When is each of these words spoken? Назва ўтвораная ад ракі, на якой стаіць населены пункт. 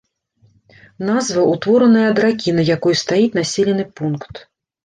Назва 1.09 1.43
ўтвораная 1.51 2.07
ад 2.13 2.23
ракі, 2.25 2.55
на 2.61 2.67
якой 2.75 2.99
стаіць 3.03 3.33
населены 3.39 3.83
пункт. 4.01 4.35